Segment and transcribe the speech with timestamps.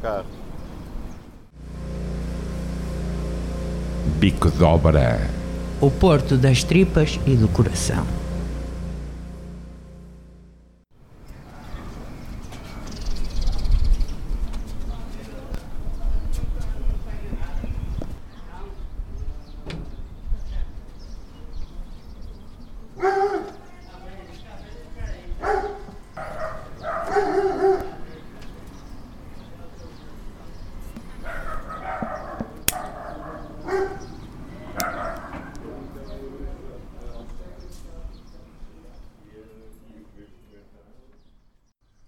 [0.00, 0.26] carro.
[4.18, 5.18] Bico de Obra.
[5.80, 8.04] O porto das tripas e do coração.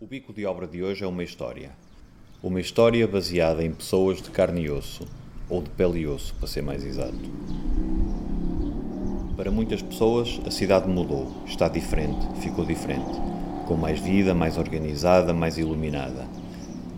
[0.00, 1.70] O bico de obra de hoje é uma história.
[2.42, 5.06] Uma história baseada em pessoas de carne e osso,
[5.50, 7.14] ou de pele e osso, para ser mais exato.
[9.36, 13.20] Para muitas pessoas, a cidade mudou, está diferente, ficou diferente,
[13.66, 16.26] com mais vida, mais organizada, mais iluminada.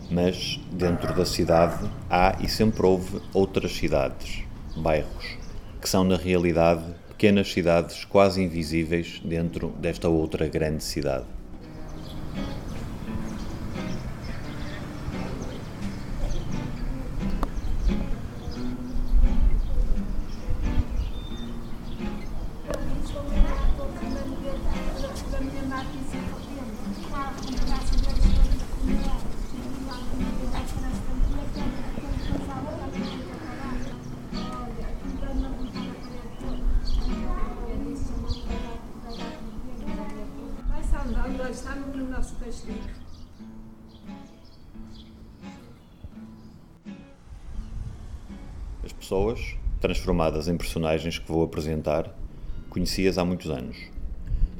[0.08, 4.44] Mas, dentro da cidade, há e sempre houve outras cidades,
[4.76, 5.36] bairros,
[5.80, 11.41] que são na realidade pequenas cidades quase invisíveis dentro desta outra grande cidade.
[50.52, 52.14] Em personagens que vou apresentar,
[52.68, 53.78] conheci-as há muitos anos,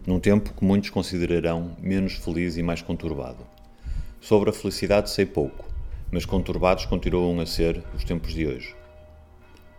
[0.07, 3.47] num tempo que muitos considerarão menos feliz e mais conturbado.
[4.21, 5.69] Sobre a felicidade sei pouco,
[6.11, 8.75] mas conturbados continuam a ser os tempos de hoje.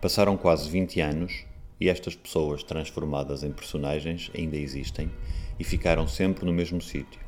[0.00, 1.44] Passaram quase 20 anos
[1.80, 5.10] e estas pessoas transformadas em personagens ainda existem
[5.58, 7.20] e ficaram sempre no mesmo sítio,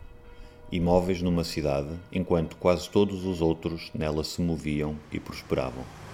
[0.70, 6.05] imóveis numa cidade, enquanto quase todos os outros nela se moviam e prosperavam.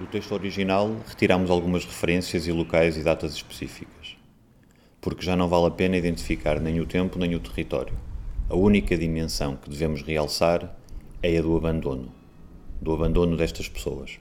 [0.00, 4.16] Do texto original, retiramos algumas referências e locais e datas específicas,
[4.98, 7.92] porque já não vale a pena identificar nem o tempo nem o território.
[8.48, 10.74] A única dimensão que devemos realçar
[11.22, 12.10] é a do abandono,
[12.80, 14.18] do abandono destas pessoas.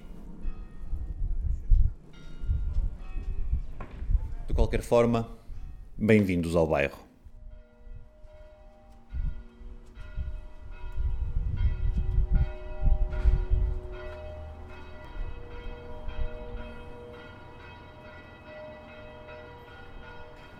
[4.49, 5.29] De qualquer forma,
[5.97, 7.08] bem-vindos ao bairro.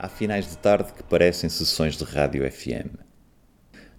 [0.02, 2.96] Há finais de tarde que parecem sessões de rádio FM.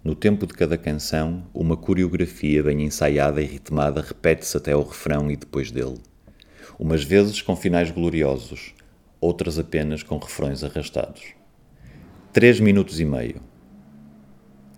[0.03, 5.29] No tempo de cada canção, uma coreografia bem ensaiada e ritmada repete-se até ao refrão
[5.29, 5.99] e depois dele.
[6.79, 8.73] Umas vezes com finais gloriosos,
[9.19, 11.35] outras apenas com refrões arrastados.
[12.33, 13.39] Três minutos e meio.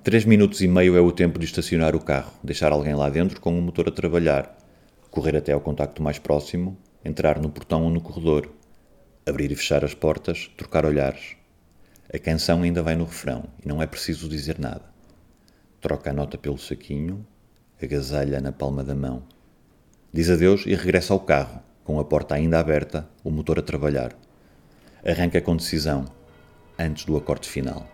[0.03, 3.39] Três minutos e meio é o tempo de estacionar o carro, deixar alguém lá dentro
[3.39, 4.57] com o motor a trabalhar,
[5.09, 8.51] correr até ao contacto mais próximo, entrar no portão ou no corredor,
[9.25, 11.35] abrir e fechar as portas, trocar olhares.
[12.13, 14.83] A canção ainda vai no refrão e não é preciso dizer nada.
[15.79, 17.25] Troca a nota pelo saquinho,
[17.81, 19.23] agasalha na palma da mão.
[20.11, 24.15] Diz adeus e regressa ao carro, com a porta ainda aberta, o motor a trabalhar.
[25.05, 26.05] Arranca com decisão,
[26.77, 27.89] antes do acorde final.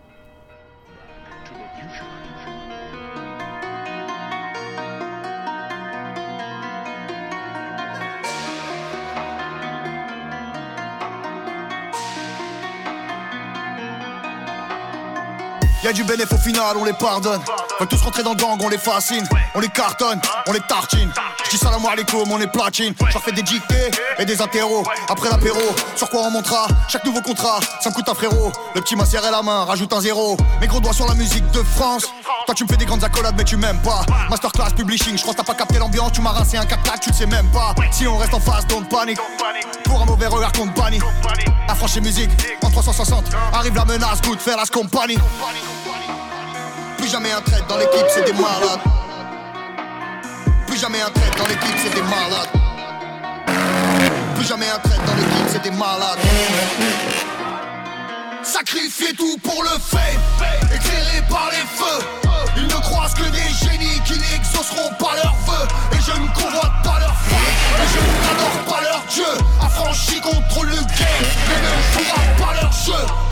[16.00, 17.40] Du bénéf au final, on les pardonne.
[17.78, 19.26] Veulent tous rentrer dans le gang, on les fascine.
[19.54, 21.12] On les cartonne, on les tartine.
[21.46, 22.94] J'dis salam alaikum, on est platine.
[23.10, 24.82] J'en fais des dictées et des interros.
[25.08, 25.60] Après l'apéro,
[25.96, 28.52] sur quoi on montera Chaque nouveau contrat, ça me coûte un frérot.
[28.74, 30.36] Le petit m'a serré la main, rajoute un zéro.
[30.60, 32.06] Mes gros doigts sur la musique de France.
[32.46, 35.34] Toi tu me fais des grandes accolades mais tu m'aimes pas Masterclass publishing, je crois
[35.34, 38.06] t'as pas capté l'ambiance Tu m'as rincé un 4 tu le sais même pas Si
[38.06, 39.18] on reste en face, don't panic
[39.84, 41.00] Pour un mauvais regard compagnie
[41.68, 42.30] Affranchis musique,
[42.62, 45.18] en 360 Arrive la menace, good faire la compagnie
[47.10, 48.80] jamais un trait dans l'équipe, c'est des malades.
[50.66, 52.48] Plus jamais un trait dans l'équipe, c'est des malades.
[54.36, 56.18] Plus jamais un trait dans l'équipe, c'est des malades.
[58.44, 60.18] Sacrifier tout pour le fait
[60.72, 62.06] Éclairé par les feux.
[62.56, 65.66] Ils ne croisent que des génies qui n'exauceront pas leurs vœux.
[65.92, 67.46] Et je ne convoite pas leur feu
[67.82, 69.24] Et je n'adore pas leur dieu
[69.60, 73.29] Affranchi contre le game Mais ne jouera pas leur jeu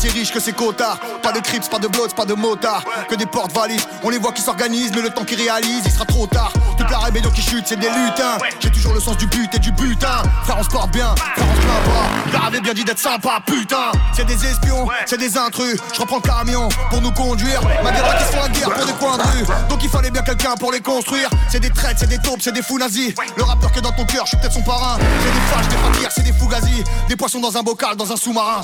[0.00, 2.84] c'est riche que c'est cotard Pas de crips, pas de bloods, pas de motards.
[3.08, 5.92] Que des portes valises, on les voit qui s'organisent Mais le temps qu'ils réalisent, il
[5.92, 6.52] sera trop tard.
[6.78, 8.38] Toute la rébellion qui chute, c'est des lutins.
[8.60, 10.22] J'ai toujours le sens du but et du butin.
[10.44, 13.40] Frère on se porte bien, frère on se plaint pas avait bien dit d'être sympa,
[13.46, 13.92] putain.
[14.12, 15.76] C'est des espions, c'est des intrus.
[15.92, 17.60] Je reprends le camion pour nous conduire.
[17.84, 19.44] Malgré qui se font la guerre pour des coins de rue.
[19.68, 21.28] Donc il fallait bien quelqu'un pour les construire.
[21.48, 23.14] C'est des traites, c'est des taupes, c'est des fous nazis.
[23.36, 24.98] Le rappeur que dans ton cœur, je suis peut-être son parrain.
[24.98, 28.16] C'est des fâches, des fakirs, c'est des fugazis Des poissons dans un bocal, dans un
[28.16, 28.62] sous-marin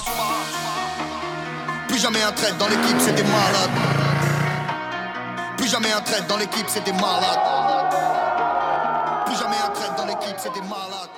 [1.96, 3.70] plus jamais un trait dans l'équipe, c'est des malades.
[5.56, 7.40] Plus jamais un trait dans l'équipe, c'est des malades.
[9.24, 11.08] Plus jamais un trait dans l'équipe, c'est des malades.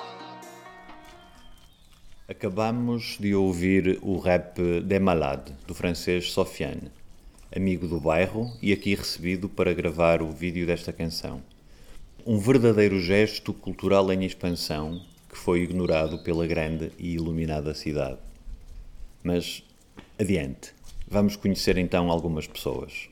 [2.29, 6.93] Acabamos de ouvir o rap Demalade, do francês Sofiane,
[7.57, 11.43] amigo do bairro e aqui recebido para gravar o vídeo desta canção.
[12.25, 18.19] Um verdadeiro gesto cultural em expansão que foi ignorado pela grande e iluminada cidade.
[19.25, 19.65] Mas
[20.21, 20.75] Adiante.
[21.07, 23.09] Vamos conhecer então algumas pessoas.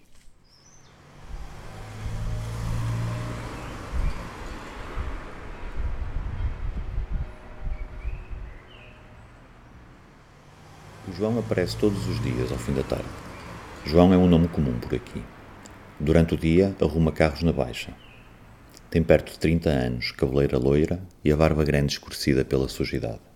[11.07, 13.05] O João aparece todos os dias ao fim da tarde.
[13.85, 15.23] João é um nome comum por aqui.
[16.01, 17.95] Durante o dia, arruma carros na baixa.
[18.91, 23.36] Tem perto de 30 anos, cabeleira loira e a barba grande escurecida pela sujidade.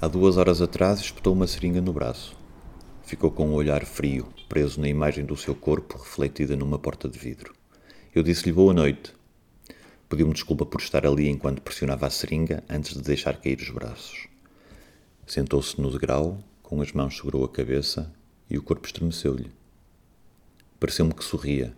[0.00, 2.36] Há duas horas atrás espetou uma seringa no braço.
[3.02, 7.18] Ficou com um olhar frio, preso na imagem do seu corpo refletida numa porta de
[7.18, 7.52] vidro.
[8.14, 9.12] Eu disse-lhe boa noite.
[10.08, 14.28] Pediu-me desculpa por estar ali enquanto pressionava a seringa antes de deixar cair os braços.
[15.26, 18.14] Sentou-se no degrau, com as mãos segurou a cabeça
[18.48, 19.50] e o corpo estremeceu-lhe.
[20.78, 21.74] Pareceu-me que sorria.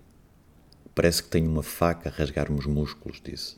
[0.95, 3.57] Parece que tenho uma faca a rasgar-me os músculos, disse.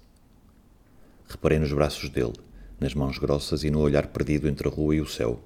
[1.29, 2.52] Reparei nos braços dele
[2.83, 5.41] nas mãos grossas e no olhar perdido entre a rua e o céu.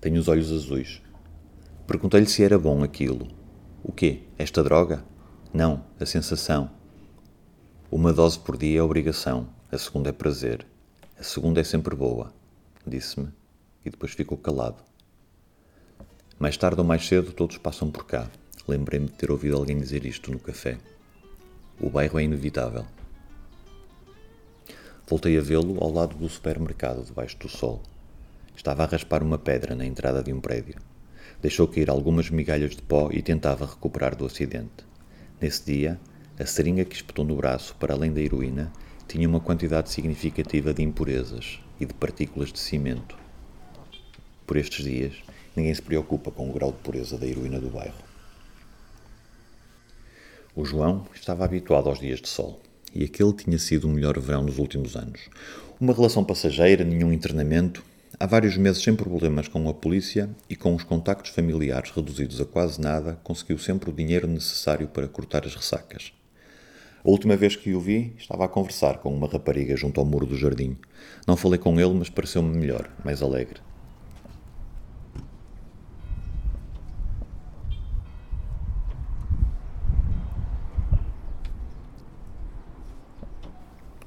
[0.00, 1.00] Tenho os olhos azuis.
[1.86, 3.28] Perguntei-lhe se era bom aquilo.
[3.82, 4.22] O quê?
[4.36, 5.04] Esta droga?
[5.54, 6.70] Não, a sensação.
[7.90, 10.66] Uma dose por dia é obrigação, a segunda é prazer.
[11.16, 12.32] A segunda é sempre boa,
[12.86, 13.28] disse-me,
[13.84, 14.82] e depois ficou calado.
[16.38, 18.28] Mais tarde ou mais cedo todos passam por cá.
[18.66, 20.78] Lembrei-me de ter ouvido alguém dizer isto no café.
[21.80, 22.84] O bairro é inevitável.
[25.08, 27.80] Voltei a vê-lo ao lado do supermercado, debaixo do sol.
[28.54, 30.74] Estava a raspar uma pedra na entrada de um prédio.
[31.40, 34.84] Deixou cair algumas migalhas de pó e tentava recuperar do acidente.
[35.40, 35.98] Nesse dia,
[36.38, 38.70] a seringa que espetou no braço, para além da heroína,
[39.06, 43.16] tinha uma quantidade significativa de impurezas e de partículas de cimento.
[44.46, 45.14] Por estes dias,
[45.56, 48.04] ninguém se preocupa com o grau de pureza da heroína do bairro.
[50.54, 52.60] O João estava habituado aos dias de sol
[52.94, 55.20] e aquele tinha sido o melhor verão nos últimos anos.
[55.80, 57.84] Uma relação passageira, nenhum internamento,
[58.18, 62.44] há vários meses sem problemas com a polícia e com os contactos familiares reduzidos a
[62.44, 66.12] quase nada, conseguiu sempre o dinheiro necessário para cortar as ressacas.
[67.04, 70.26] A última vez que o vi, estava a conversar com uma rapariga junto ao muro
[70.26, 70.76] do jardim.
[71.26, 73.60] Não falei com ele, mas pareceu-me melhor, mais alegre.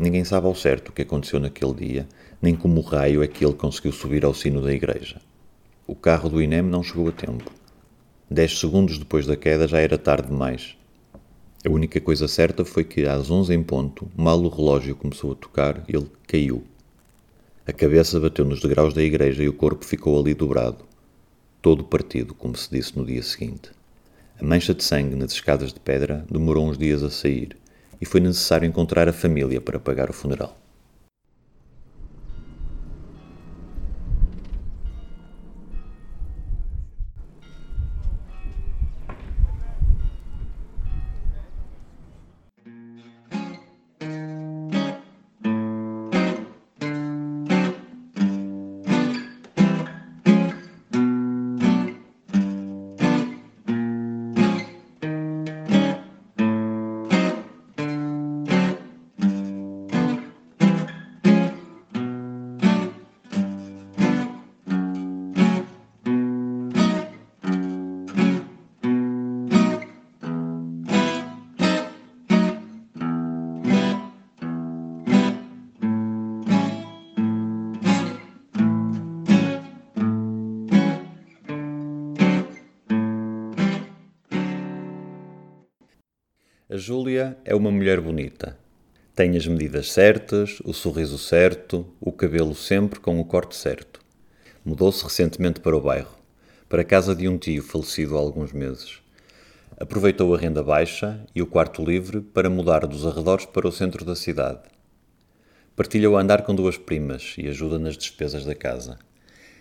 [0.02, 2.08] Ninguém sabe ao certo o que aconteceu naquele dia,
[2.42, 5.22] nem como raio é que ele conseguiu subir ao sino da igreja.
[5.86, 7.52] O carro do INEM não chegou a tempo.
[8.28, 10.76] Dez segundos depois da queda já era tarde demais.
[11.64, 15.36] A única coisa certa foi que, às onze em ponto, mal o relógio começou a
[15.36, 16.64] tocar, ele caiu.
[17.68, 20.84] A cabeça bateu nos degraus da igreja e o corpo ficou ali dobrado,
[21.62, 23.70] todo partido, como se disse no dia seguinte.
[24.40, 27.56] A mancha de sangue nas escadas de pedra demorou uns dias a sair
[28.02, 30.58] e foi necessário encontrar a família para pagar o funeral.
[86.74, 88.58] A Júlia é uma mulher bonita.
[89.14, 94.00] Tem as medidas certas, o sorriso certo, o cabelo sempre com o corte certo.
[94.64, 96.16] Mudou-se recentemente para o bairro,
[96.70, 99.02] para a casa de um tio falecido há alguns meses.
[99.78, 104.06] Aproveitou a renda baixa e o quarto livre para mudar dos arredores para o centro
[104.06, 104.62] da cidade.
[105.76, 108.98] Partilha o andar com duas primas e ajuda nas despesas da casa.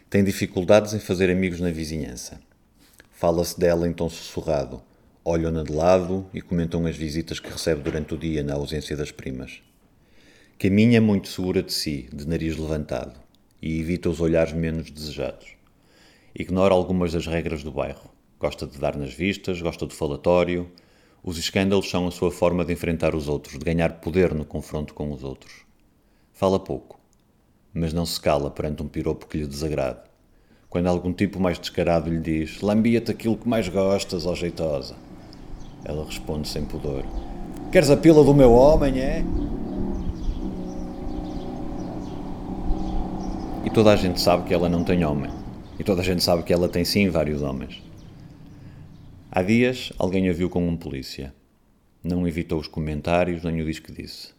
[0.08, 2.38] Tem dificuldades em fazer amigos na vizinhança.
[3.10, 4.80] Fala-se dela em tom sussurrado,
[5.30, 9.12] olham-na de lado e comentam as visitas que recebe durante o dia na ausência das
[9.12, 9.62] primas.
[10.58, 13.18] Caminha muito segura de si, de nariz levantado
[13.62, 15.46] e evita os olhares menos desejados.
[16.34, 18.10] Ignora algumas das regras do bairro.
[18.40, 20.68] Gosta de dar nas vistas, gosta do falatório.
[21.22, 24.94] Os escândalos são a sua forma de enfrentar os outros, de ganhar poder no confronto
[24.94, 25.62] com os outros.
[26.32, 26.98] Fala pouco,
[27.72, 30.00] mas não se cala perante um piropo que lhe desagrade.
[30.68, 34.96] Quando algum tipo mais descarado lhe diz: Lambia-te aquilo que mais gostas, ó jeitosa.
[35.84, 37.04] Ela responde sem pudor:
[37.72, 39.24] Queres a pila do meu homem, é?
[43.64, 45.30] E toda a gente sabe que ela não tem homem.
[45.78, 47.82] E toda a gente sabe que ela tem sim vários homens.
[49.30, 51.32] Há dias alguém a viu com um polícia.
[52.02, 54.30] Não evitou os comentários nem o diz que disse.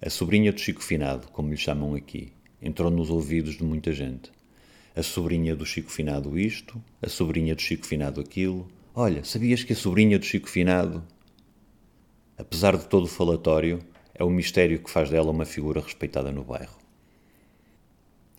[0.00, 4.32] A sobrinha do Chico Finado, como lhe chamam aqui, entrou nos ouvidos de muita gente.
[4.96, 8.66] A sobrinha do Chico Finado isto, a sobrinha do Chico Finado aquilo.
[8.94, 11.02] Olha, sabias que a sobrinha do Chico Finado.
[12.36, 13.82] Apesar de todo o falatório,
[14.14, 16.76] é o mistério que faz dela uma figura respeitada no bairro.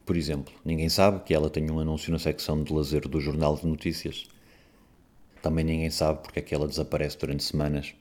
[0.06, 3.56] Por exemplo, ninguém sabe que ela tem um anúncio na secção de lazer do Jornal
[3.56, 4.28] de Notícias.
[5.42, 7.96] Também ninguém sabe porque é que ela desaparece durante semanas.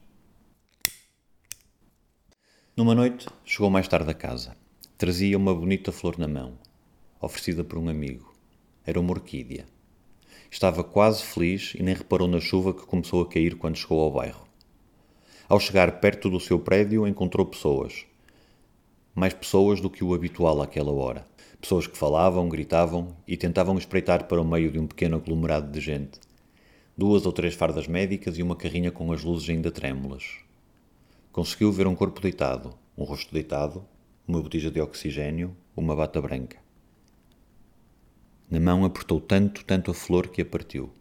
[2.77, 4.55] Numa noite, chegou mais tarde a casa.
[4.99, 6.59] Trazia uma bonita flor na mão,
[7.19, 8.35] oferecida por um amigo.
[8.85, 9.72] Era uma orquídea.
[10.53, 14.11] Estava quase feliz e nem reparou na chuva que começou a cair quando chegou ao
[14.11, 14.47] bairro.
[15.49, 18.05] Ao chegar perto do seu prédio, encontrou pessoas.
[19.15, 21.25] Mais pessoas do que o habitual àquela hora.
[21.59, 25.81] Pessoas que falavam, gritavam e tentavam espreitar para o meio de um pequeno aglomerado de
[25.81, 26.21] gente.
[26.95, 30.37] Duas ou três fardas médicas e uma carrinha com as luzes ainda trêmulas.
[31.33, 33.83] Conseguiu ver um corpo deitado, um rosto deitado,
[34.29, 36.59] uma botija de oxigênio, uma bata branca.
[38.53, 40.93] Na mão apertou tanto, tanto a flor que a partiu.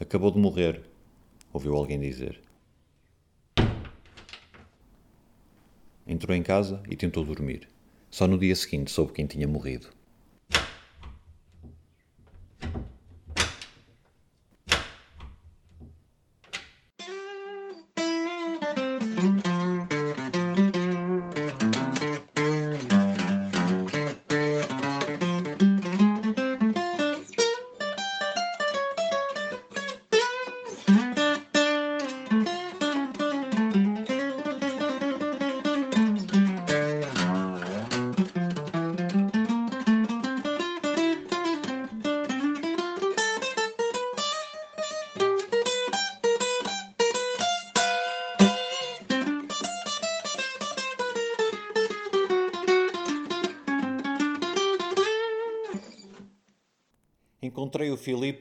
[0.00, 0.82] Acabou de morrer,
[1.52, 2.40] ouviu alguém dizer.
[6.06, 7.68] Entrou em casa e tentou dormir.
[8.10, 9.88] Só no dia seguinte soube quem tinha morrido.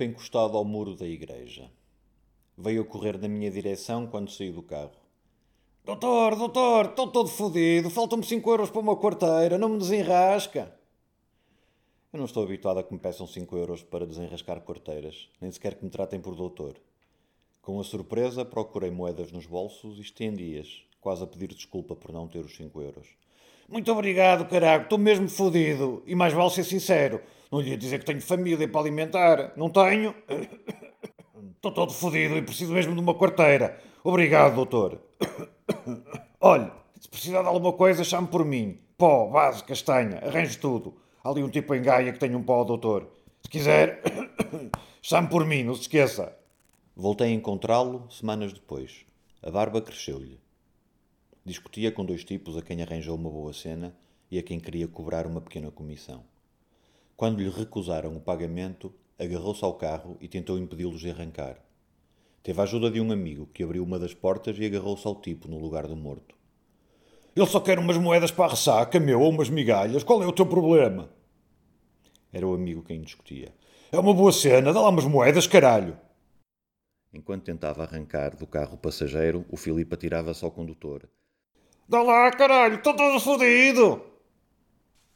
[0.04, 1.72] Encostado ao muro da igreja.
[2.58, 5.00] Veio correr na minha direção quando saí do carro.
[5.84, 7.90] Doutor, doutor, estou todo fodido.
[7.90, 9.58] Faltam-me 5 euros para uma quarteira.
[9.58, 10.74] Não me desenrasca.
[12.14, 15.76] Eu não estou habituado a que me peçam 5 euros para desenrascar quarteiras, nem sequer
[15.76, 16.76] que me tratem por doutor.
[17.62, 22.28] Com a surpresa, procurei moedas nos bolsos e estendi-as, quase a pedir desculpa por não
[22.28, 23.08] ter os 5 euros.
[23.70, 24.84] Muito obrigado, caraco.
[24.84, 26.04] Estou mesmo fodido.
[26.06, 27.22] E mais vale ser sincero.
[27.52, 29.54] Não lhe ia dizer que tenho família para alimentar.
[29.58, 30.16] Não tenho.
[31.56, 33.78] Estou todo fodido e preciso mesmo de uma quarteira.
[34.04, 35.02] Obrigado, doutor.
[36.40, 38.80] Olhe, se precisar de alguma coisa, chame por mim.
[38.98, 40.96] Pó, base, castanha, arranjo tudo.
[41.24, 43.12] Há ali um tipo em Gaia que tem um pó, doutor.
[43.44, 44.02] Se quiser,
[45.02, 46.36] chame por mim, não se esqueça.
[46.96, 49.06] Voltei a encontrá-lo semanas depois.
[49.44, 50.40] A barba cresceu-lhe.
[51.46, 53.96] Discutia com dois tipos a quem arranjou uma boa cena
[54.30, 56.31] e a quem queria cobrar uma pequena comissão.
[57.22, 61.56] Quando lhe recusaram o pagamento, agarrou-se ao carro e tentou impedi-los de arrancar.
[62.42, 65.48] Teve a ajuda de um amigo que abriu uma das portas e agarrou-se ao tipo
[65.48, 66.34] no lugar do morto.
[67.36, 70.04] Ele só quer umas moedas para a ressaca, meu, ou umas migalhas.
[70.04, 71.12] Qual é o teu problema?
[72.34, 73.54] Era o amigo quem discutia.
[73.92, 75.96] É uma boa cena, dá lá umas moedas, caralho.
[77.14, 81.08] Enquanto tentava arrancar do carro o passageiro, o Filipe atirava-se ao condutor.
[81.88, 84.11] Dá lá, caralho, estou todo fodido!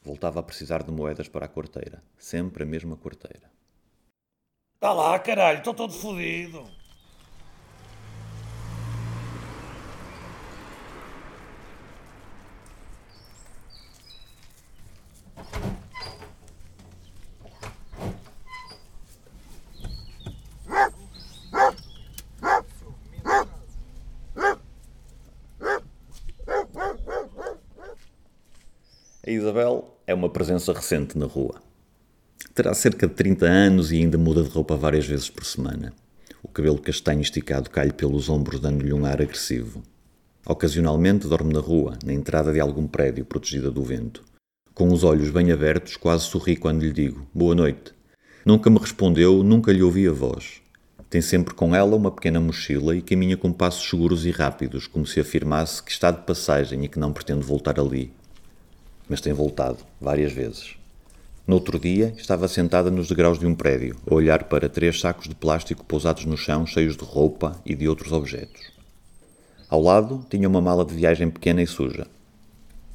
[0.05, 2.03] Voltava a precisar de moedas para a corteira.
[2.15, 3.49] Sempre a mesma corteira.
[4.79, 6.63] Tá lá, caralho, estou todo fodido.
[29.25, 31.55] A Isabel é uma presença recente na rua.
[32.53, 35.93] Terá cerca de 30 anos e ainda muda de roupa várias vezes por semana.
[36.43, 39.81] O cabelo castanho esticado cai pelos ombros, dando-lhe um ar agressivo.
[40.45, 44.23] Ocasionalmente dorme na rua, na entrada de algum prédio protegida do vento.
[44.75, 47.93] Com os olhos bem abertos, quase sorri quando lhe digo boa noite.
[48.45, 50.61] Nunca me respondeu, nunca lhe ouvi a voz.
[51.09, 55.07] Tem sempre com ela uma pequena mochila e caminha com passos seguros e rápidos, como
[55.07, 58.13] se afirmasse que está de passagem e que não pretende voltar ali,
[59.09, 60.75] mas tem voltado várias vezes.
[61.47, 65.29] No outro dia, estava sentada nos degraus de um prédio, a olhar para três sacos
[65.29, 68.71] de plástico pousados no chão, cheios de roupa e de outros objetos.
[69.69, 72.07] Ao lado, tinha uma mala de viagem pequena e suja.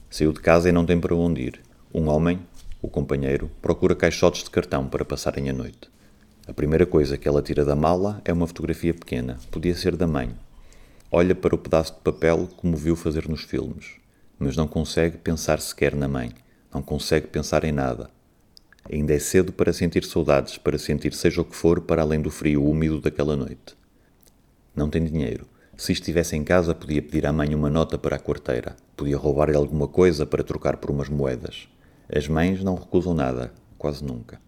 [0.08, 1.60] Saiu de casa e não tem para onde ir.
[1.94, 2.40] Um homem,
[2.82, 5.88] o companheiro, procura caixotes de cartão para passarem a noite.
[6.48, 10.08] A primeira coisa que ela tira da mala é uma fotografia pequena, podia ser da
[10.08, 10.34] mãe.
[11.12, 13.99] Olha para o pedaço de papel como viu fazer nos filmes
[14.40, 16.32] mas não consegue pensar sequer na mãe,
[16.72, 18.10] não consegue pensar em nada.
[18.90, 22.30] Ainda é cedo para sentir saudades, para sentir seja o que for para além do
[22.30, 23.76] frio úmido daquela noite.
[24.74, 25.46] Não tem dinheiro.
[25.76, 29.56] Se estivesse em casa, podia pedir à mãe uma nota para a quarteira, podia roubar-lhe
[29.56, 31.68] alguma coisa para trocar por umas moedas.
[32.12, 34.40] As mães não recusam nada, quase nunca.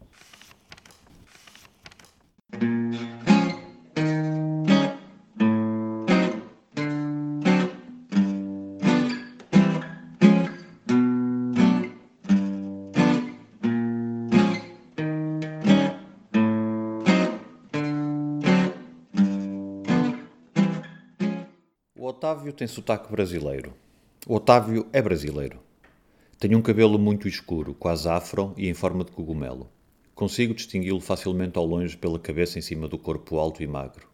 [22.33, 23.75] Otávio tem sotaque brasileiro.
[24.27, 25.61] O Otávio é brasileiro.
[26.38, 29.68] Tem um cabelo muito escuro, quase afro e em forma de cogumelo.
[30.14, 34.09] Consigo distingui-lo facilmente ao longe pela cabeça em cima do corpo alto e magro.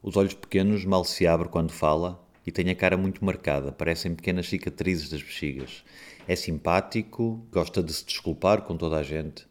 [0.00, 4.14] Os olhos pequenos mal se abrem quando fala e tem a cara muito marcada, parecem
[4.14, 5.82] pequenas cicatrizes das bexigas.
[6.28, 9.48] É simpático, gosta de se desculpar com toda a gente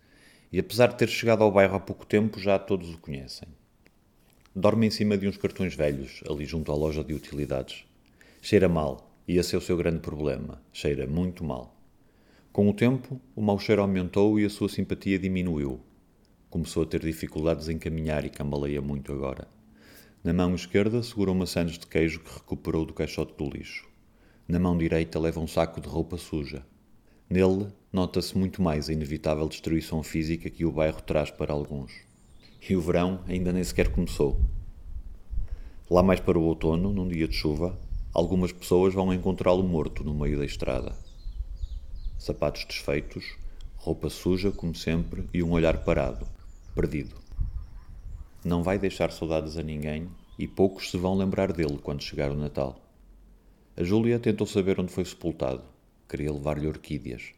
[0.49, 3.49] e, apesar de ter chegado ao bairro há pouco tempo, já todos o conhecem.
[4.55, 7.85] Dorme em cima de uns cartões velhos, ali junto à loja de utilidades.
[8.41, 10.61] Cheira mal, e esse é o seu grande problema.
[10.71, 11.75] Cheira muito mal.
[12.53, 15.81] Com o tempo, o mau cheiro aumentou e a sua simpatia diminuiu.
[16.49, 19.47] Começou a ter dificuldades em caminhar e cambaleia muito agora.
[20.23, 23.87] Na mão esquerda segura uma de queijo que recuperou do caixote do lixo.
[24.47, 26.65] Na mão direita leva um saco de roupa suja.
[27.29, 31.91] Nele nota-se muito mais a inevitável destruição física que o bairro traz para alguns.
[32.69, 34.39] E o verão ainda nem sequer começou.
[35.89, 37.77] Lá mais para o outono, num dia de chuva,
[38.17, 40.95] algumas pessoas vão encontrá-lo morto no meio da estrada.
[42.17, 43.37] Sapatos desfeitos,
[43.75, 46.27] roupa suja, como sempre, e um olhar parado,
[46.73, 47.15] perdido.
[48.43, 52.35] Não vai deixar saudades a ninguém e poucos se vão lembrar dele quando chegar o
[52.35, 52.81] Natal.
[53.75, 55.61] A Júlia tentou saber onde foi sepultado.
[56.09, 57.33] Queria levar-lhe orquídeas.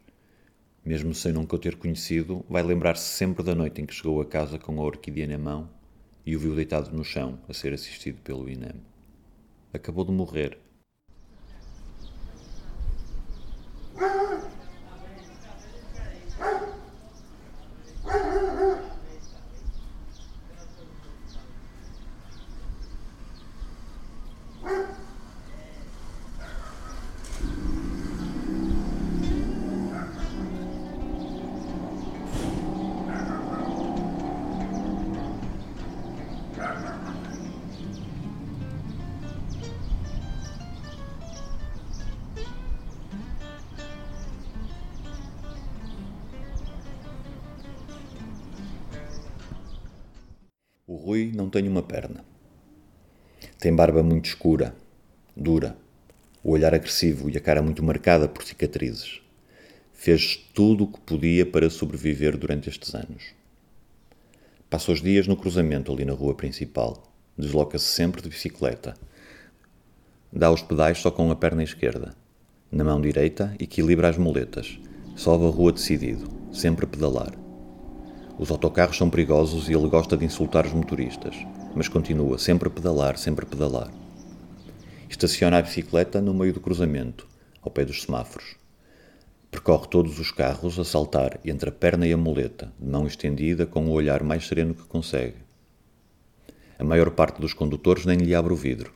[0.85, 4.25] Mesmo sem nunca o ter conhecido, vai lembrar-se sempre da noite em que chegou a
[4.25, 5.69] casa com a orquídea na mão
[6.25, 8.81] e o viu deitado no chão a ser assistido pelo INEM.
[9.73, 10.57] Acabou de morrer
[14.01, 14.25] Ah!
[51.09, 52.23] Rui não tem uma perna.
[53.57, 54.75] Tem barba muito escura,
[55.35, 55.75] dura,
[56.43, 59.19] o olhar agressivo e a cara muito marcada por cicatrizes.
[59.91, 63.33] Fez tudo o que podia para sobreviver durante estes anos.
[64.69, 67.11] Passa os dias no cruzamento ali na rua principal.
[67.35, 68.93] Desloca-se sempre de bicicleta.
[70.31, 72.15] Dá os pedais só com a perna esquerda.
[72.71, 74.79] Na mão direita, equilibra as muletas.
[75.15, 77.48] Sobe a rua decidido, sempre a pedalar.
[78.39, 81.35] Os autocarros são perigosos e ele gosta de insultar os motoristas,
[81.75, 83.91] mas continua sempre a pedalar, sempre a pedalar.
[85.09, 87.27] Estaciona a bicicleta no meio do cruzamento,
[87.61, 88.55] ao pé dos semáforos.
[89.51, 93.65] Percorre todos os carros a saltar entre a perna e a muleta, de mão estendida,
[93.65, 95.35] com o olhar mais sereno que consegue.
[96.77, 98.93] A maior parte dos condutores nem lhe abre o vidro.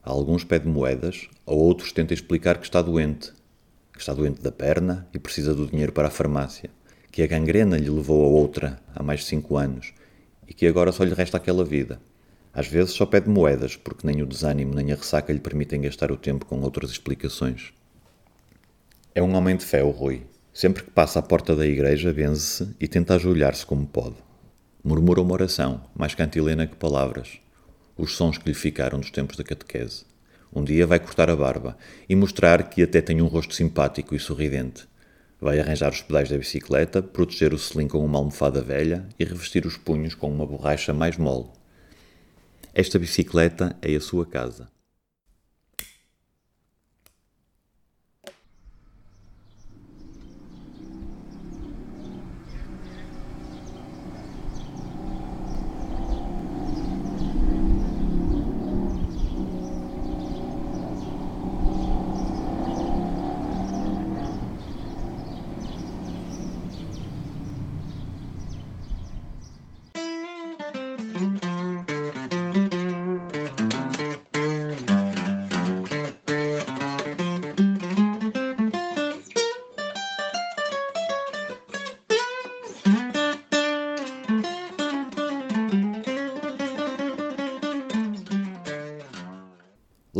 [0.00, 3.32] A alguns pede moedas, a outros tenta explicar que está doente,
[3.92, 6.70] que que está doente da perna e precisa do dinheiro para a farmácia,
[7.10, 9.92] que a gangrena lhe levou a outra há mais de cinco anos
[10.46, 12.00] e que agora só lhe resta aquela vida.
[12.52, 16.10] Às vezes só pede moedas, porque nem o desânimo nem a ressaca lhe permitem gastar
[16.10, 17.72] o tempo com outras explicações.
[19.14, 20.22] É um homem de fé, o Rui.
[20.52, 24.16] Sempre que passa à porta da igreja, benze-se e tenta ajoelhar-se como pode.
[24.82, 27.38] Murmura uma oração, mais cantilena que palavras.
[27.96, 30.04] Os sons que lhe ficaram dos tempos da catequese.
[30.52, 31.76] Um dia vai cortar a barba
[32.08, 34.88] e mostrar que até tem um rosto simpático e sorridente.
[35.40, 39.64] Vai arranjar os pedais da bicicleta, proteger o selim com uma almofada velha e revestir
[39.64, 41.46] os punhos com uma borracha mais mole.
[42.74, 44.68] Esta bicicleta é a sua casa.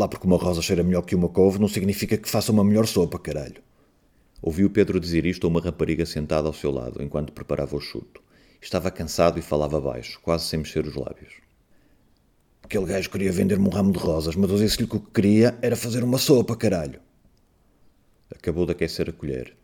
[0.01, 2.87] Lá porque uma rosa cheira melhor que uma couve não significa que faça uma melhor
[2.87, 3.61] sopa, caralho.
[4.41, 8.19] Ouviu Pedro dizer isto a uma rapariga sentada ao seu lado, enquanto preparava o chuto.
[8.59, 11.35] Estava cansado e falava baixo, quase sem mexer os lábios.
[12.63, 15.55] Aquele gajo queria vender-me um ramo de rosas, mas eu disse-lhe que o que queria
[15.61, 16.99] era fazer uma sopa, caralho.
[18.33, 19.55] Acabou de aquecer a colher.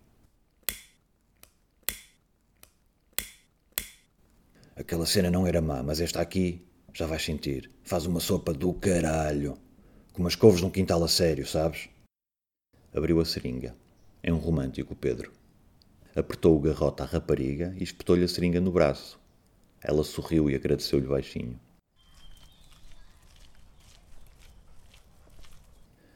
[4.76, 8.72] Aquela cena não era má, mas esta aqui, já vais sentir, faz uma sopa do
[8.72, 9.58] caralho.
[10.18, 11.90] Com umas couves num quintal a sério, sabes?
[12.92, 13.76] Abriu a seringa.
[14.24, 15.32] É um romântico, Pedro.
[16.16, 19.20] Apertou o garrote à rapariga e espetou-lhe a seringa no braço.
[19.80, 21.60] Ela sorriu e agradeceu-lhe baixinho.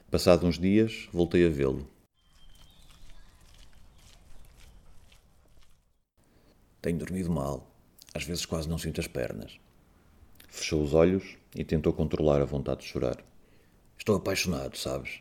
[0.10, 1.88] Passado uns dias, voltei a vê-lo.
[6.82, 7.72] Tenho dormido mal.
[8.16, 9.60] Às vezes quase não sinto as pernas.
[10.50, 13.31] Fechou os olhos e tentou controlar a vontade de chorar.
[14.02, 15.20] Estou apaixonado, sabes?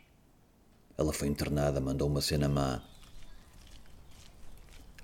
[0.97, 2.83] Ela foi internada, mandou uma cena má.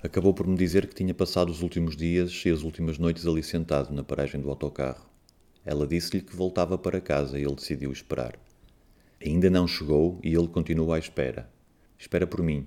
[0.01, 3.43] Acabou por me dizer que tinha passado os últimos dias e as últimas noites ali
[3.43, 5.05] sentado na paragem do autocarro.
[5.63, 8.33] Ela disse-lhe que voltava para casa e ele decidiu esperar.
[9.23, 11.47] Ainda não chegou e ele continua à espera.
[11.99, 12.65] Espera por mim.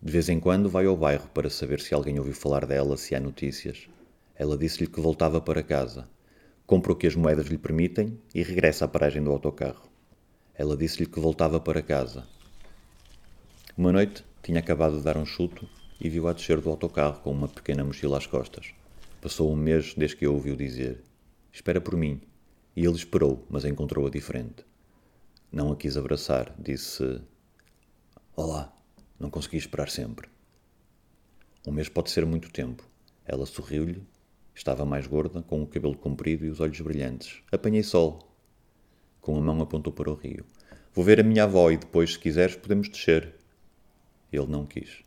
[0.00, 3.14] De vez em quando vai ao bairro para saber se alguém ouviu falar dela, se
[3.14, 3.86] há notícias.
[4.34, 6.08] Ela disse-lhe que voltava para casa.
[6.66, 9.94] Compra o que as moedas lhe permitem e regressa à paragem do autocarro.
[10.58, 12.26] Ela disse-lhe que voltava para casa.
[13.76, 15.68] Uma noite tinha acabado de dar um chuto
[16.00, 18.72] e viu-a descer do autocarro com uma pequena mochila às costas.
[19.20, 21.02] Passou um mês desde que a ouviu dizer:
[21.52, 22.20] Espera por mim.
[22.74, 24.64] E ele esperou, mas encontrou-a diferente.
[25.52, 27.20] Não a quis abraçar, disse:
[28.34, 28.74] Olá,
[29.20, 30.28] não consegui esperar sempre.
[31.66, 32.82] Um mês pode ser muito tempo.
[33.26, 34.02] Ela sorriu-lhe.
[34.54, 37.42] Estava mais gorda, com o cabelo comprido e os olhos brilhantes.
[37.52, 38.25] Apanhei sol,
[39.26, 40.44] com a mão apontou para o rio.
[40.94, 43.34] Vou ver a minha avó e depois, se quiseres, podemos descer.
[44.32, 45.02] Ele não quis.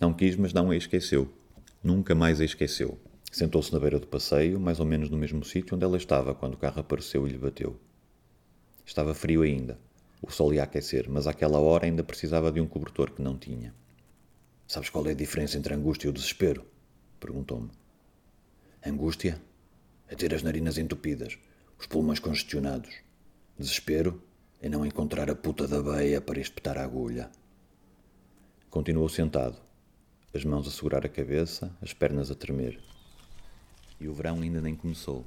[0.00, 1.32] Não quis, mas não a esqueceu.
[1.80, 2.98] Nunca mais a esqueceu.
[3.30, 6.54] Sentou-se na beira do passeio, mais ou menos no mesmo sítio onde ela estava quando
[6.54, 7.78] o carro apareceu e lhe bateu.
[8.84, 9.78] Estava frio ainda.
[10.20, 13.72] O sol ia aquecer, mas àquela hora ainda precisava de um cobertor que não tinha.
[14.66, 16.66] Sabes qual é a diferença entre a angústia e o desespero?
[17.20, 17.70] Perguntou-me.
[18.84, 19.40] Angústia
[20.08, 21.38] é ter as narinas entupidas,
[21.78, 22.92] os pulmões congestionados.
[23.56, 24.20] Desespero
[24.60, 27.30] é não encontrar a puta da beia para espetar a agulha.
[28.68, 29.56] Continuou sentado,
[30.34, 32.80] as mãos a segurar a cabeça, as pernas a tremer.
[34.00, 35.24] E o verão ainda nem começou.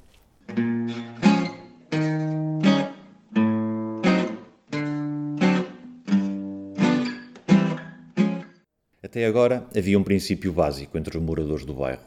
[9.02, 12.04] Até agora havia um princípio básico entre os moradores do bairro.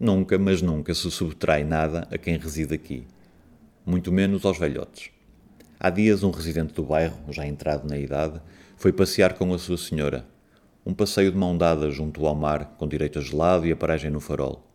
[0.00, 3.06] Nunca, mas nunca se subtrai nada a quem reside aqui
[3.88, 5.10] muito menos aos velhotes.
[5.80, 8.38] Há dias, um residente do bairro, já entrado na idade,
[8.76, 10.26] foi passear com a sua senhora.
[10.84, 14.10] Um passeio de mão dada junto ao mar, com direito a gelado e a paragem
[14.10, 14.70] no farol.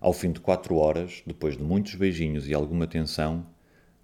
[0.00, 3.44] Ao fim de quatro horas, depois de muitos beijinhos e alguma tensão,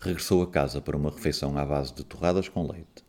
[0.01, 3.05] regressou a casa para uma refeição à base de torradas com leite.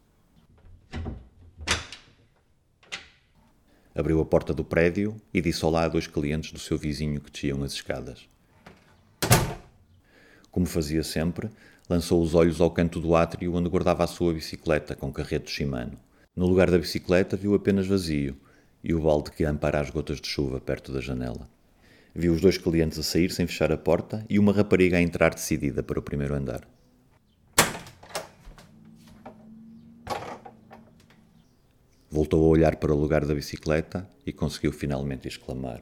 [3.96, 7.32] Abriu a porta do prédio e disse olá a dois clientes do seu vizinho que
[7.32, 8.35] desciam as escadas.
[10.56, 11.50] Como fazia sempre,
[11.90, 16.00] lançou os olhos ao canto do átrio onde guardava a sua bicicleta com carreto Shimano.
[16.34, 18.38] No lugar da bicicleta viu apenas vazio
[18.82, 21.50] e o balde que ampara as gotas de chuva perto da janela.
[22.16, 25.34] Viu os dois clientes a sair sem fechar a porta e uma rapariga a entrar
[25.34, 26.66] decidida para o primeiro andar.
[32.10, 35.82] Voltou a olhar para o lugar da bicicleta e conseguiu finalmente exclamar: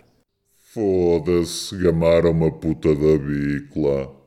[0.57, 4.22] Foda-se, gamaram uma puta da bicla.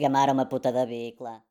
[0.00, 1.42] Foda-se, gamaram uma puta da bicla.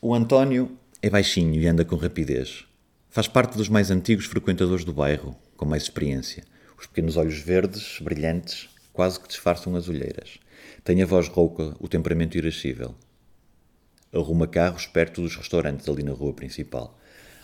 [0.00, 2.64] O António é baixinho e anda com rapidez.
[3.08, 6.44] Faz parte dos mais antigos frequentadores do bairro, com mais experiência.
[6.78, 10.38] Os pequenos olhos verdes, brilhantes, quase que disfarçam as olheiras.
[10.82, 12.94] Tem a voz rouca, o temperamento irascível.
[14.14, 16.98] Arruma carros perto dos restaurantes ali na rua principal.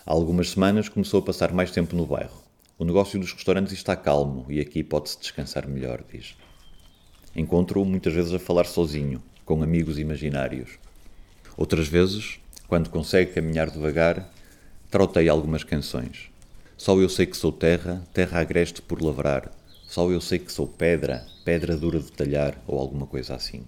[0.04, 2.42] Há algumas semanas começou a passar mais tempo no bairro.
[2.78, 6.36] O negócio dos restaurantes está calmo e aqui pode-se descansar melhor, diz.
[7.34, 10.78] Encontro-o muitas vezes a falar sozinho, com amigos imaginários.
[11.56, 14.30] Outras vezes, quando consegue caminhar devagar,
[14.90, 16.30] troteia algumas canções.
[16.76, 19.50] Só eu sei que sou terra, terra agreste por lavrar.
[19.86, 23.64] Só eu sei que sou pedra, pedra dura de talhar, ou alguma coisa assim.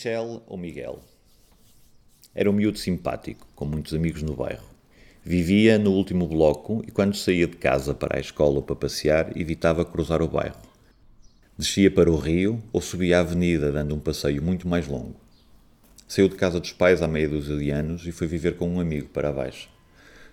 [0.00, 0.98] Michel ou Miguel.
[2.34, 4.64] Era um miúdo simpático, com muitos amigos no bairro.
[5.22, 9.36] Vivia no último bloco e, quando saía de casa para a escola ou para passear,
[9.36, 10.56] evitava cruzar o bairro.
[11.58, 15.20] Descia para o rio ou subia a avenida, dando um passeio muito mais longo.
[16.08, 18.80] Saiu de casa dos pais há meia dúzia de anos e foi viver com um
[18.80, 19.68] amigo para baixo.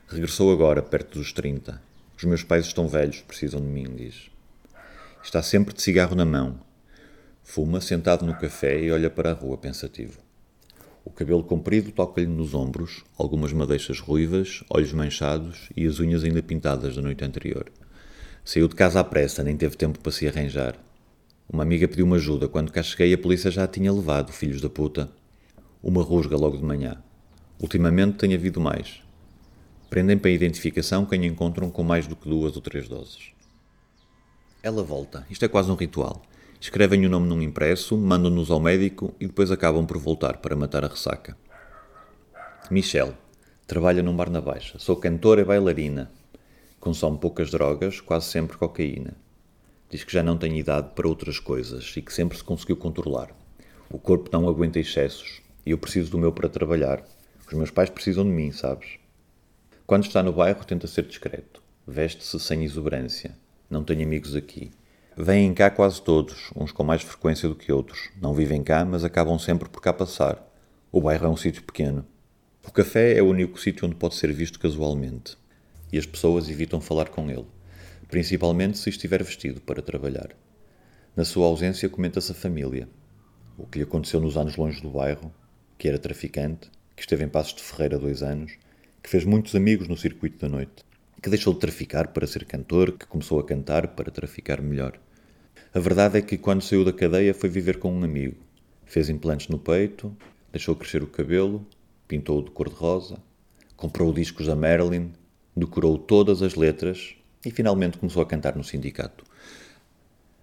[0.08, 1.82] Regressou agora, perto dos 30.
[2.18, 4.32] Os meus pais estão velhos, precisam de mim, diz.
[5.22, 6.58] Está sempre de cigarro na mão,
[7.50, 10.20] Fuma sentado no café e olha para a rua pensativo.
[11.06, 16.44] O cabelo comprido toca-lhe nos ombros, algumas madeixas ruivas, olhos manchados e as unhas ainda
[16.44, 17.72] pintadas da noite anterior.
[18.44, 20.76] Saiu de casa à pressa, nem teve tempo para se arranjar.
[21.50, 22.50] Uma amiga pediu-me ajuda.
[22.50, 25.10] Quando cá cheguei, a polícia já a tinha levado, filhos da puta.
[25.82, 27.02] Uma rusga logo de manhã.
[27.62, 29.02] Ultimamente tem havido mais.
[29.90, 33.32] Prendem para a identificação quem encontram com mais do que duas ou três doses.
[34.62, 35.26] Ela volta.
[35.30, 36.22] Isto é quase um ritual.
[36.60, 40.84] Escrevem o nome num impresso, mandam-nos ao médico e depois acabam por voltar para matar
[40.84, 41.38] a ressaca.
[42.72, 43.14] Michelle.
[43.68, 44.80] Trabalha num bar na Baixa.
[44.80, 46.12] Sou cantora e bailarina.
[46.80, 49.14] Consome poucas drogas, quase sempre cocaína.
[49.90, 53.30] Diz que já não tem idade para outras coisas e que sempre se conseguiu controlar.
[53.90, 57.04] O corpo não aguenta excessos e eu preciso do meu para trabalhar.
[57.48, 58.98] Os meus pais precisam de mim, sabes?
[59.86, 61.62] Quando está no bairro, tenta ser discreto.
[61.86, 63.36] Veste-se sem exuberância.
[63.70, 64.72] Não tenho amigos aqui.
[65.20, 68.12] Vêm cá quase todos, uns com mais frequência do que outros.
[68.22, 70.48] Não vivem cá, mas acabam sempre por cá passar.
[70.92, 72.06] O bairro é um sítio pequeno.
[72.64, 75.36] O café é o único sítio onde pode ser visto casualmente.
[75.92, 77.48] E as pessoas evitam falar com ele,
[78.08, 80.30] principalmente se estiver vestido para trabalhar.
[81.16, 82.88] Na sua ausência, comenta-se a família.
[83.58, 85.34] o que lhe aconteceu nos anos longe do bairro,
[85.80, 88.52] que era traficante, que esteve em Passos de Ferreira dois anos,
[89.02, 90.86] que fez muitos amigos no circuito da noite,
[91.24, 95.00] que deixou de traficar para ser cantor, que começou a cantar para traficar melhor.
[95.78, 98.36] A verdade é que quando saiu da cadeia foi viver com um amigo.
[98.84, 100.12] Fez implantes no peito,
[100.52, 101.64] deixou crescer o cabelo,
[102.08, 103.20] pintou-o de cor-de-rosa,
[103.76, 105.12] comprou discos da Marilyn,
[105.56, 107.14] decorou todas as letras
[107.46, 109.24] e finalmente começou a cantar no sindicato.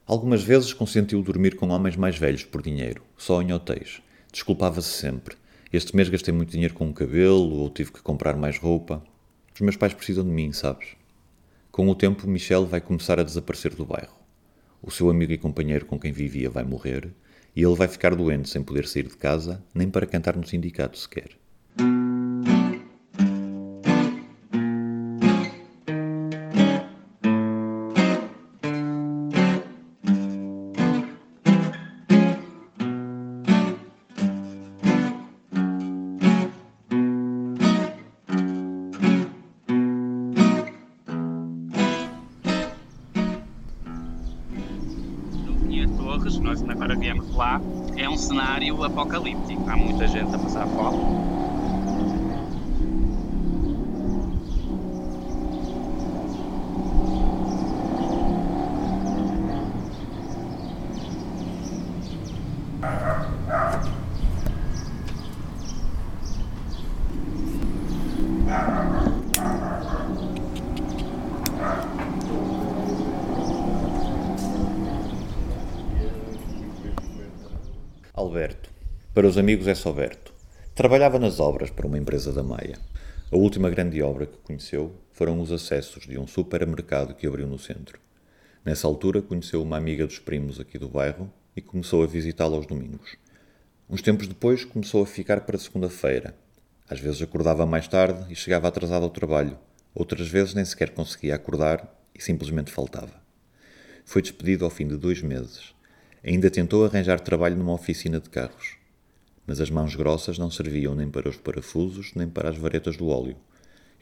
[0.07, 4.01] Algumas vezes consentiu dormir com homens mais velhos por dinheiro, só em hotéis.
[4.31, 5.37] Desculpava-se sempre.
[5.73, 9.03] Este mês gastei muito dinheiro com o cabelo ou tive que comprar mais roupa.
[9.53, 10.91] Os meus pais precisam de mim, sabes?
[11.73, 14.24] Com o tempo, Michel vai começar a desaparecer do bairro.
[14.87, 17.09] O seu amigo e companheiro com quem vivia vai morrer
[17.57, 20.99] e ele vai ficar doente sem poder sair de casa, nem para cantar no sindicato
[20.99, 21.31] sequer.
[48.25, 49.69] Cenário apocalíptico.
[49.71, 51.34] Há muita gente a passar fome.
[79.15, 80.35] Para os amigos é só Berto.
[80.75, 82.77] Trabalhava nas obras para uma empresa da Maia.
[83.31, 87.57] A última grande obra que conheceu foram os acessos de um supermercado que abriu no
[87.57, 88.01] centro.
[88.65, 92.67] Nessa altura conheceu uma amiga dos primos aqui do bairro e começou a visitá-la aos
[92.67, 93.17] domingos.
[93.89, 96.35] Uns tempos depois começou a ficar para segunda-feira.
[96.91, 99.57] Às vezes acordava mais tarde e chegava atrasado ao trabalho.
[99.95, 103.15] Outras vezes nem sequer conseguia acordar e simplesmente faltava.
[104.05, 105.73] Foi despedido ao fim de dois meses.
[106.25, 108.83] Ainda tentou arranjar trabalho numa oficina de carros.
[109.47, 113.09] Mas as mãos grossas não serviam nem para os parafusos nem para as varetas do
[113.09, 113.37] óleo.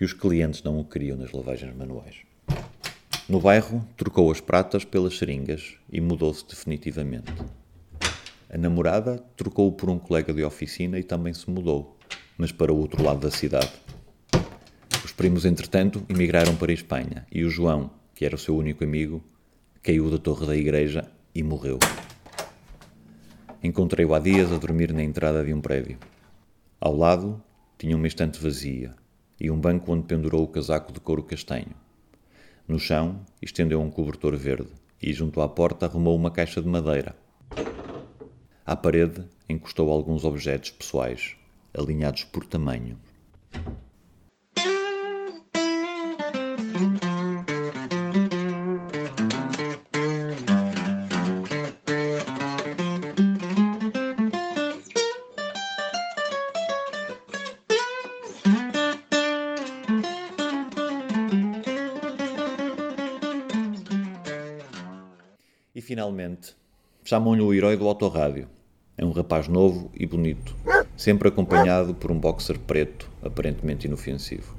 [0.01, 2.17] E os clientes não o queriam nas lavagens manuais.
[3.29, 7.33] No bairro, trocou as pratas pelas seringas e mudou-se definitivamente.
[8.51, 11.97] A namorada trocou-o por um colega de oficina e também se mudou,
[12.37, 13.73] mas para o outro lado da cidade.
[15.05, 18.85] Os primos, entretanto, emigraram para a Espanha e o João, que era o seu único
[18.85, 19.23] amigo,
[19.83, 21.79] caiu da torre da igreja e morreu.
[23.65, 25.97] Encontrei-o há dias a dormir na entrada de um prédio.
[26.81, 27.41] Ao lado
[27.79, 28.93] tinha uma estante vazia
[29.41, 31.73] e um banco onde pendurou o casaco de couro castanho.
[32.67, 34.71] No chão estendeu um cobertor verde
[35.01, 37.15] e, junto à porta, arrumou uma caixa de madeira.
[38.67, 41.37] À parede encostou alguns objetos pessoais,
[41.73, 42.99] alinhados por tamanho.
[65.93, 66.57] Finalmente,
[67.05, 68.49] chamam-lhe o herói do autorrádio.
[68.97, 70.57] É um rapaz novo e bonito,
[70.97, 74.57] sempre acompanhado por um boxer preto, aparentemente inofensivo.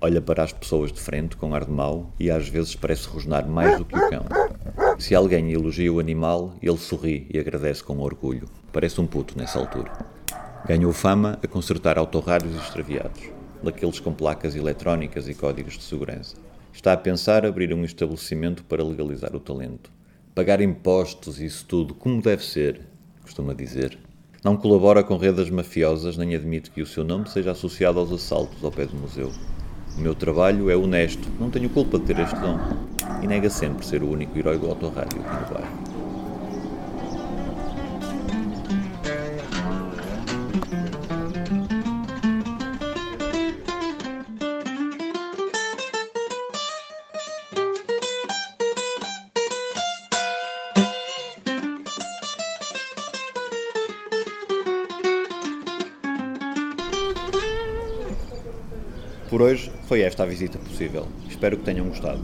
[0.00, 3.46] Olha para as pessoas de frente com ar de mau e às vezes parece rosnar
[3.46, 4.24] mais do que o cão.
[4.98, 8.48] Se alguém elogia o animal, ele sorri e agradece com orgulho.
[8.72, 9.92] Parece um puto nessa altura.
[10.66, 13.20] Ganhou fama a consertar autorrádios extraviados,
[13.62, 16.36] daqueles com placas eletrónicas e códigos de segurança.
[16.74, 19.92] Está a pensar abrir um estabelecimento para legalizar o talento.
[20.34, 22.80] Pagar impostos e isso tudo como deve ser,
[23.22, 23.96] costuma dizer.
[24.42, 28.62] Não colabora com redes mafiosas nem admite que o seu nome seja associado aos assaltos
[28.62, 29.30] ao pé do museu.
[29.96, 32.58] O meu trabalho é honesto, não tenho culpa de ter este dom.
[33.22, 35.83] E nega sempre ser o único herói do autorrádio aqui no bairro.
[60.14, 61.08] Esta visita possível.
[61.28, 62.22] Espero que tenham gostado.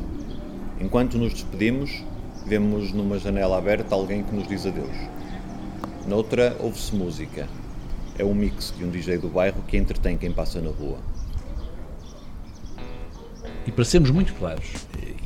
[0.80, 2.04] Enquanto nos despedimos,
[2.46, 4.96] vemos numa janela aberta alguém que nos diz adeus.
[6.06, 7.48] Noutra, ouve-se música.
[8.16, 10.98] É um mix de um DJ do bairro que entretém quem passa na rua.
[13.66, 14.66] E para sermos muito claros,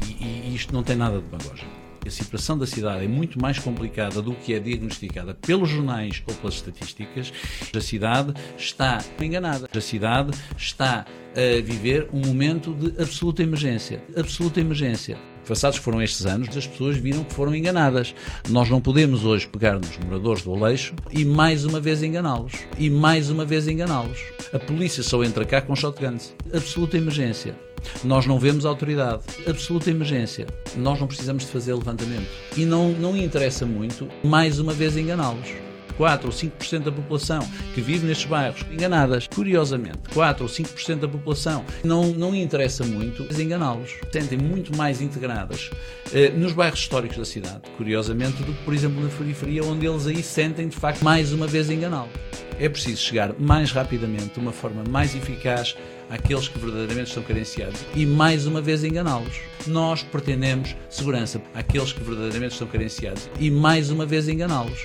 [0.09, 1.69] e, e isto não tem nada de demagogia,
[2.07, 6.35] A situação da cidade é muito mais complicada do que é diagnosticada pelos jornais ou
[6.35, 7.33] pelas estatísticas.
[7.75, 9.69] A cidade está enganada.
[9.75, 14.05] A cidade está a viver um momento de absoluta emergência.
[14.17, 15.34] Absoluta emergência.
[15.47, 18.14] Passados foram estes anos, as pessoas viram que foram enganadas.
[18.49, 22.53] Nós não podemos hoje pegar nos moradores do Aleixo e mais uma vez enganá-los.
[22.78, 24.18] E mais uma vez enganá-los.
[24.53, 26.34] A polícia só entra cá com shotguns.
[26.53, 27.55] Absoluta emergência.
[28.03, 29.22] Nós não vemos autoridade.
[29.47, 30.47] Absoluta emergência.
[30.76, 32.28] Nós não precisamos de fazer levantamento.
[32.57, 35.74] E não, não interessa muito, mais uma vez, enganá-los.
[35.97, 37.40] 4 ou 5% da população
[37.74, 39.26] que vive nestes bairros enganadas.
[39.26, 43.95] Curiosamente, 4 ou 5% da população não, não interessa muito enganá-los.
[44.12, 45.70] Sentem muito mais integradas
[46.12, 50.07] eh, nos bairros históricos da cidade, curiosamente, do que, por exemplo, na periferia, onde eles
[50.07, 52.12] aí sentem, de facto, mais uma vez enganá-los.
[52.59, 55.76] É preciso chegar mais rapidamente, de uma forma mais eficaz,
[56.11, 59.40] àqueles que verdadeiramente estão carenciados e, mais uma vez, enganá-los.
[59.66, 64.78] Nós pretendemos segurança àqueles que verdadeiramente estão carenciados e, mais uma vez, enganá-los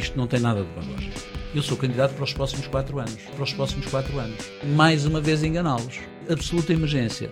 [0.00, 1.20] isto não tem nada de demagógico.
[1.54, 3.20] Eu sou candidato para os próximos quatro anos.
[3.34, 4.38] Para os próximos quatro anos.
[4.74, 5.98] Mais uma vez enganá-los.
[6.28, 7.30] Absoluta emergência.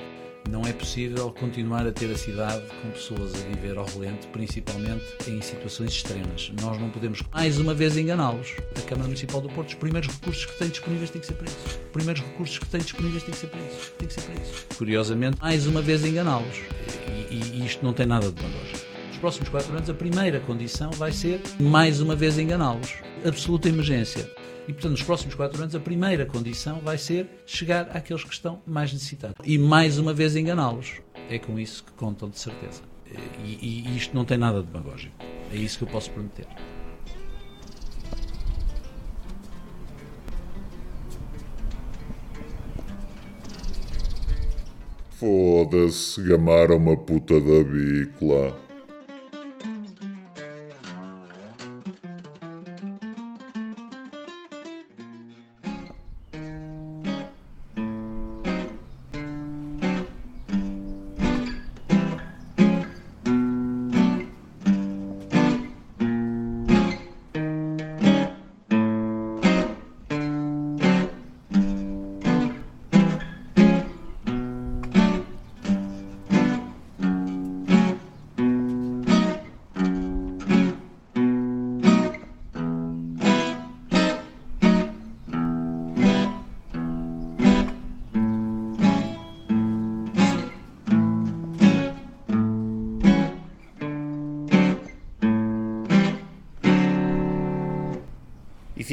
[0.50, 5.04] Não é possível continuar a ter a cidade com pessoas a viver ao relento, principalmente
[5.26, 6.50] em situações extremas.
[6.62, 8.54] Nós não podemos, mais uma vez, enganá-los.
[8.76, 11.46] A Câmara Municipal do Porto, os primeiros recursos que tem disponíveis têm que ser para
[11.46, 11.58] isso.
[11.66, 13.92] Os primeiros recursos que tem disponíveis têm que ser para isso.
[13.98, 14.66] Tem que ser isso.
[14.78, 16.60] Curiosamente, mais uma vez, enganá-los.
[17.30, 18.87] E, e, isto não tem nada de demagógico
[19.18, 22.94] nos próximos quatro anos, a primeira condição vai ser, mais uma vez, enganá-los.
[23.26, 24.30] Absoluta emergência.
[24.68, 28.62] E, portanto, nos próximos quatro anos, a primeira condição vai ser chegar àqueles que estão
[28.64, 29.34] mais necessitados.
[29.44, 31.00] E, mais uma vez, enganá-los.
[31.28, 32.80] É com isso que contam, de certeza.
[33.44, 35.16] E, e isto não tem nada de demagógico.
[35.52, 36.46] É isso que eu posso prometer.
[45.10, 48.67] Foda-se, gamaram uma puta da bicla.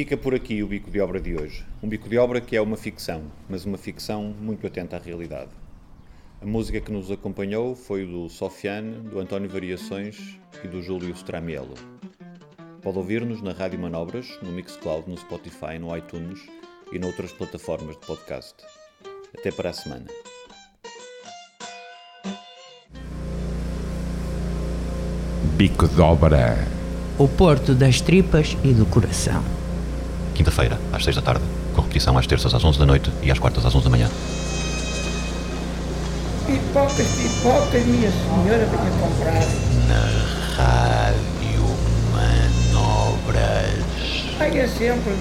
[0.06, 1.66] Fica por aqui o bico de obra de hoje.
[1.82, 5.50] Um bico de obra que é uma ficção, mas uma ficção muito atenta à realidade.
[6.40, 11.74] A música que nos acompanhou foi do Sofiane, do António Variações e do Júlio Stramiello.
[12.84, 16.40] Pode ouvir-nos na Rádio Manobras, no Mixcloud, no Spotify, no iTunes
[16.94, 18.54] e noutras plataformas de podcast.
[19.36, 20.06] Até para a semana.
[25.58, 26.56] Bico de obra.
[27.18, 29.65] O porto das tripas e do coração
[30.36, 33.40] quinta-feira, às 6 da tarde, com repetição às terças às 11 da noite e às
[33.40, 34.10] quartas às 11 da manhã.
[36.46, 39.42] Pipocas, pipocas, minha senhora, venha comprar.
[39.88, 40.04] Na
[40.56, 41.66] Rádio
[42.14, 43.84] Manobras.
[44.38, 45.16] Paga sempre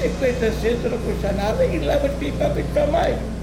[0.00, 3.16] 50 centos, não custa nada, e leva as pipocas também.
[3.16, 3.37] Bico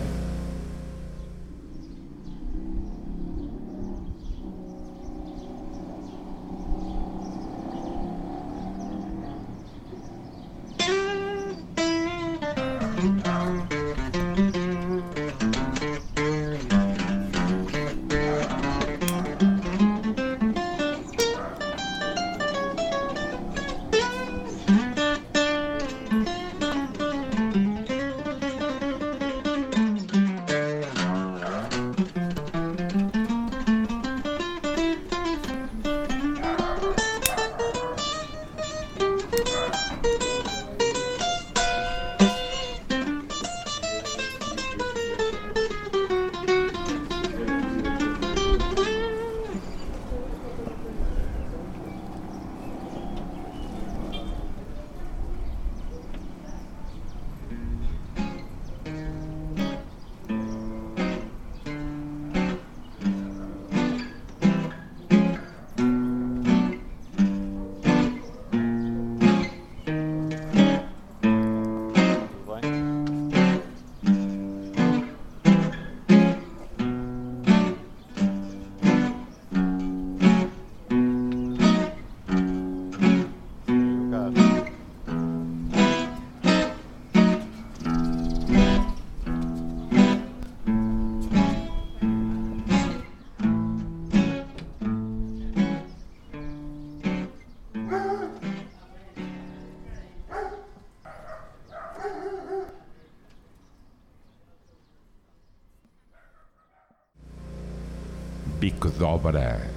[108.80, 109.75] de Obra.